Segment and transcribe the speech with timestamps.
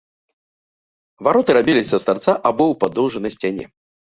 [1.27, 3.65] Вароты рабіліся з тарца або ў падоўжанай сцяне.